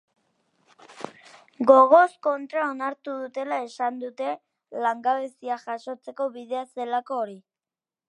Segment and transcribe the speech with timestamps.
[1.71, 4.33] Gogoz kontra onartu dutela esan dute,
[4.87, 7.43] langabezia jasotzeko bidea zelako hori.